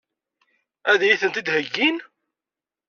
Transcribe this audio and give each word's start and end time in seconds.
Ad 0.91 1.01
iyi-tent-id-heggin? 1.03 1.97